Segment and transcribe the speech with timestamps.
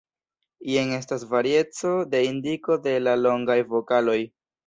[0.75, 4.19] Jen estas varieco de indiko de la longaj vokaloj.